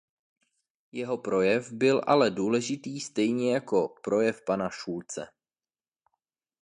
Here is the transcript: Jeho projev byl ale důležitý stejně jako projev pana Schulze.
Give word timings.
Jeho 0.91 1.17
projev 1.17 1.71
byl 1.71 2.01
ale 2.07 2.31
důležitý 2.31 2.99
stejně 2.99 3.53
jako 3.53 3.95
projev 4.03 4.41
pana 4.45 4.69
Schulze. 4.69 5.27